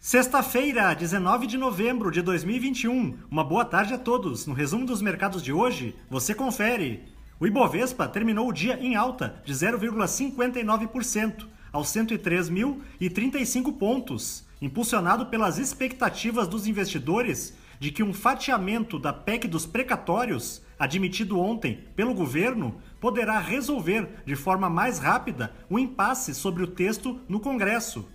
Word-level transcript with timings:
Sexta-feira, 0.00 0.94
19 0.94 1.44
de 1.48 1.58
novembro 1.58 2.12
de 2.12 2.22
2021. 2.22 3.18
Uma 3.28 3.42
boa 3.42 3.64
tarde 3.64 3.94
a 3.94 3.98
todos. 3.98 4.46
No 4.46 4.54
resumo 4.54 4.86
dos 4.86 5.02
mercados 5.02 5.42
de 5.42 5.52
hoje, 5.52 5.92
você 6.08 6.32
confere. 6.36 7.02
O 7.40 7.48
Ibovespa 7.48 8.06
terminou 8.06 8.48
o 8.48 8.52
dia 8.52 8.78
em 8.80 8.94
alta 8.94 9.42
de 9.44 9.52
0,59% 9.52 11.48
aos 11.72 11.88
103.035 11.88 13.76
pontos, 13.76 14.46
impulsionado 14.62 15.26
pelas 15.26 15.58
expectativas 15.58 16.46
dos 16.46 16.68
investidores 16.68 17.58
de 17.80 17.90
que 17.90 18.04
um 18.04 18.14
fatiamento 18.14 19.00
da 19.00 19.12
PEC 19.12 19.48
dos 19.48 19.66
precatórios, 19.66 20.62
admitido 20.78 21.40
ontem 21.40 21.88
pelo 21.96 22.14
governo, 22.14 22.80
poderá 23.00 23.40
resolver 23.40 24.08
de 24.24 24.36
forma 24.36 24.70
mais 24.70 25.00
rápida 25.00 25.52
o 25.68 25.76
impasse 25.76 26.36
sobre 26.36 26.62
o 26.62 26.68
texto 26.68 27.20
no 27.28 27.40
Congresso. 27.40 28.08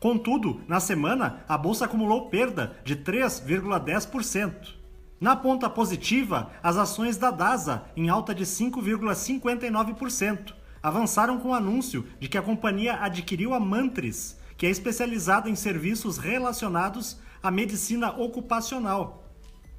Contudo, 0.00 0.62
na 0.66 0.80
semana, 0.80 1.44
a 1.46 1.56
bolsa 1.58 1.84
acumulou 1.84 2.30
perda 2.30 2.74
de 2.82 2.96
3,10%. 2.96 4.80
Na 5.20 5.36
ponta 5.36 5.68
positiva, 5.68 6.50
as 6.62 6.78
ações 6.78 7.18
da 7.18 7.30
DASA, 7.30 7.84
em 7.94 8.08
alta 8.08 8.34
de 8.34 8.46
5,59%, 8.46 10.54
avançaram 10.82 11.38
com 11.38 11.50
o 11.50 11.54
anúncio 11.54 12.06
de 12.18 12.30
que 12.30 12.38
a 12.38 12.42
companhia 12.42 12.94
adquiriu 12.94 13.52
a 13.52 13.60
Mantris, 13.60 14.38
que 14.56 14.64
é 14.64 14.70
especializada 14.70 15.50
em 15.50 15.54
serviços 15.54 16.16
relacionados 16.16 17.20
à 17.42 17.50
medicina 17.50 18.18
ocupacional. 18.18 19.26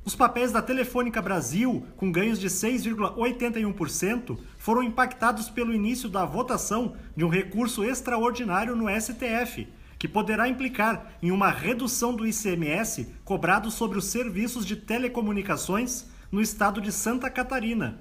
Os 0.05 0.15
papéis 0.15 0.51
da 0.51 0.62
Telefônica 0.62 1.20
Brasil, 1.20 1.84
com 1.98 2.12
ganhos 2.12 2.40
de 2.40 2.48
6,81%, 2.48 4.38
foram 4.59 4.84
impactados 4.84 5.49
pelo 5.49 5.73
início 5.73 6.07
da 6.07 6.26
votação 6.26 6.93
de 7.17 7.26
um 7.26 7.29
recurso 7.29 7.84
extraordinário 7.84 8.76
no 8.76 8.85
STF 8.88 9.67
que 10.02 10.07
poderá 10.07 10.49
implicar 10.49 11.13
em 11.21 11.30
uma 11.30 11.52
redução 11.52 12.16
do 12.16 12.26
ICMS 12.26 13.13
cobrado 13.24 13.70
sobre 13.70 13.99
os 13.99 14.05
serviços 14.05 14.66
de 14.66 14.76
telecomunicações 14.76 16.07
no 16.32 16.41
estado 16.41 16.82
de 16.82 16.91
Santa 16.91 17.30
Catarina. 17.30 17.99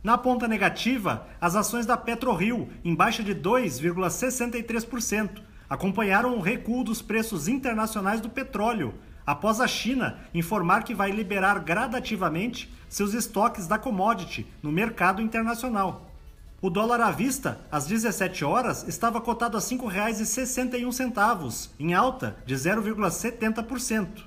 Na 0.00 0.16
ponta 0.16 0.46
negativa, 0.46 1.26
as 1.40 1.56
ações 1.56 1.84
da 1.84 1.96
PetroRio, 1.96 2.68
em 2.84 2.94
baixa 2.94 3.24
de 3.24 3.34
2,63%, 3.34 5.42
acompanharam 5.68 6.36
o 6.36 6.40
recuo 6.40 6.84
dos 6.84 7.02
preços 7.02 7.48
internacionais 7.48 8.20
do 8.20 8.30
petróleo, 8.30 8.94
após 9.26 9.60
a 9.60 9.66
China 9.66 10.20
informar 10.32 10.84
que 10.84 10.94
vai 10.94 11.10
liberar 11.10 11.58
gradativamente 11.58 12.72
seus 12.88 13.12
estoques 13.12 13.66
da 13.66 13.76
commodity 13.76 14.46
no 14.62 14.70
mercado 14.70 15.20
internacional. 15.20 16.09
O 16.62 16.68
dólar 16.68 17.00
à 17.00 17.10
vista, 17.10 17.58
às 17.72 17.86
17 17.86 18.44
horas, 18.44 18.86
estava 18.86 19.18
cotado 19.18 19.56
a 19.56 19.60
R$ 19.60 19.66
5,61, 19.66 21.70
em 21.78 21.94
alta 21.94 22.36
de 22.44 22.54
0,70%. 22.54 24.24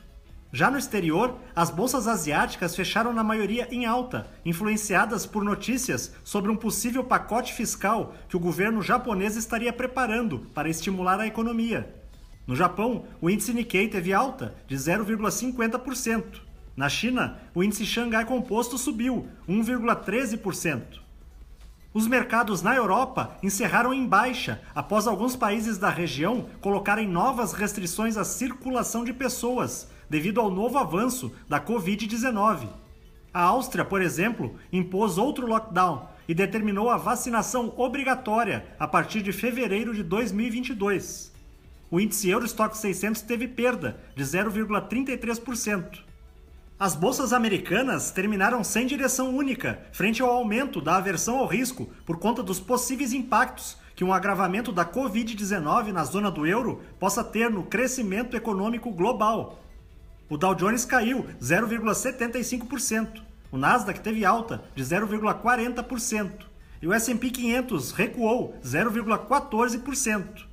Já 0.51 0.71
no 0.71 0.79
exterior, 0.79 1.35
as 1.55 1.69
bolsas 1.69 2.07
asiáticas 2.07 2.75
fecharam 2.75 3.13
na 3.13 3.23
maioria 3.23 3.67
em 3.71 3.85
alta, 3.85 4.25
influenciadas 4.43 5.27
por 5.27 5.43
notícias 5.43 6.11
sobre 6.23 6.49
um 6.49 6.55
possível 6.55 7.03
pacote 7.03 7.53
fiscal 7.53 8.15
que 8.27 8.35
o 8.35 8.39
governo 8.39 8.81
japonês 8.81 9.35
estaria 9.35 9.71
preparando 9.71 10.39
para 10.55 10.69
estimular 10.69 11.19
a 11.19 11.27
economia. 11.27 11.93
No 12.47 12.55
Japão, 12.55 13.05
o 13.21 13.29
índice 13.29 13.53
Nikkei 13.53 13.87
teve 13.87 14.11
alta 14.11 14.55
de 14.67 14.75
0,50%. 14.75 16.41
Na 16.75 16.89
China, 16.89 17.37
o 17.53 17.63
índice 17.63 17.85
Xangai 17.85 18.25
Composto 18.25 18.75
subiu 18.75 19.27
1,13%. 19.47 21.03
Os 21.93 22.07
mercados 22.07 22.63
na 22.63 22.75
Europa 22.75 23.37
encerraram 23.43 23.93
em 23.93 24.07
baixa 24.07 24.59
após 24.73 25.05
alguns 25.05 25.35
países 25.35 25.77
da 25.77 25.91
região 25.91 26.47
colocarem 26.59 27.07
novas 27.07 27.53
restrições 27.53 28.17
à 28.17 28.23
circulação 28.23 29.03
de 29.03 29.13
pessoas 29.13 29.87
devido 30.09 30.41
ao 30.41 30.49
novo 30.49 30.79
avanço 30.79 31.31
da 31.47 31.61
Covid-19. 31.61 32.67
A 33.31 33.43
Áustria, 33.43 33.85
por 33.85 34.01
exemplo, 34.01 34.55
impôs 34.71 35.19
outro 35.19 35.45
lockdown 35.45 36.07
e 36.27 36.33
determinou 36.33 36.89
a 36.89 36.97
vacinação 36.97 37.71
obrigatória 37.77 38.65
a 38.79 38.87
partir 38.87 39.21
de 39.21 39.31
fevereiro 39.31 39.93
de 39.93 40.01
2022. 40.01 41.31
O 41.91 41.99
índice 41.99 42.27
Eurostock 42.27 42.75
600 42.75 43.21
teve 43.21 43.47
perda 43.47 43.99
de 44.15 44.23
0,33%. 44.23 45.99
As 46.79 46.95
bolsas 46.95 47.31
americanas 47.31 48.11
terminaram 48.11 48.63
sem 48.63 48.87
direção 48.87 49.35
única 49.35 49.79
frente 49.91 50.21
ao 50.21 50.29
aumento 50.29 50.81
da 50.81 50.97
aversão 50.97 51.37
ao 51.37 51.45
risco 51.45 51.89
por 52.05 52.17
conta 52.17 52.41
dos 52.41 52.59
possíveis 52.59 53.13
impactos 53.13 53.77
que 53.95 54.03
um 54.03 54.11
agravamento 54.11 54.71
da 54.71 54.83
Covid-19 54.83 55.91
na 55.91 56.03
zona 56.03 56.31
do 56.31 56.47
euro 56.47 56.81
possa 56.99 57.23
ter 57.23 57.49
no 57.49 57.63
crescimento 57.63 58.35
econômico 58.35 58.91
global. 58.91 59.61
O 60.27 60.35
Dow 60.35 60.55
Jones 60.55 60.83
caiu 60.83 61.27
0,75%, 61.39 63.21
o 63.51 63.57
Nasdaq 63.57 63.99
teve 63.99 64.25
alta 64.25 64.63
de 64.75 64.83
0,40% 64.83 66.31
e 66.81 66.87
o 66.87 66.93
S&P 66.93 67.29
500 67.29 67.91
recuou 67.91 68.59
0,14%. 68.63 70.52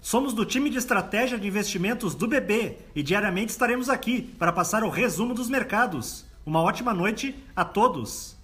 Somos 0.00 0.32
do 0.32 0.46
time 0.46 0.70
de 0.70 0.78
estratégia 0.78 1.38
de 1.38 1.46
investimentos 1.46 2.14
do 2.14 2.26
BB 2.26 2.78
e 2.94 3.02
diariamente 3.02 3.50
estaremos 3.50 3.90
aqui 3.90 4.22
para 4.38 4.50
passar 4.50 4.82
o 4.82 4.88
resumo 4.88 5.34
dos 5.34 5.50
mercados. 5.50 6.24
Uma 6.44 6.62
ótima 6.62 6.94
noite 6.94 7.34
a 7.54 7.66
todos! 7.66 8.39